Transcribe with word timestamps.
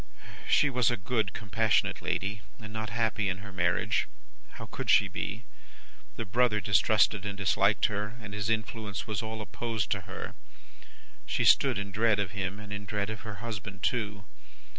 "She 0.49 0.67
was 0.71 0.89
a 0.89 0.97
good, 0.97 1.31
compassionate 1.31 2.01
lady, 2.01 2.41
and 2.59 2.73
not 2.73 2.89
happy 2.89 3.29
in 3.29 3.37
her 3.37 3.51
marriage. 3.51 4.07
How 4.53 4.65
could 4.65 4.89
she 4.89 5.07
be! 5.07 5.43
The 6.15 6.25
brother 6.25 6.59
distrusted 6.59 7.23
and 7.23 7.37
disliked 7.37 7.85
her, 7.85 8.15
and 8.19 8.33
his 8.33 8.49
influence 8.49 9.05
was 9.05 9.21
all 9.21 9.43
opposed 9.43 9.91
to 9.91 10.01
her; 10.09 10.33
she 11.27 11.43
stood 11.45 11.77
in 11.77 11.91
dread 11.91 12.17
of 12.17 12.31
him, 12.31 12.59
and 12.59 12.73
in 12.73 12.85
dread 12.87 13.11
of 13.11 13.21
her 13.21 13.35
husband 13.45 13.83
too. 13.83 14.25